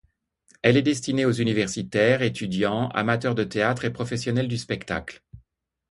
Elle 0.63 0.77
est 0.77 0.81
destinée 0.81 1.25
aux 1.25 1.31
universitaires, 1.31 2.23
étudiants, 2.23 2.87
amateurs 2.89 3.35
de 3.35 3.43
théâtre 3.43 3.85
et 3.85 3.93
professionnels 3.93 4.47
du 4.47 4.57
spectacle. 4.57 5.21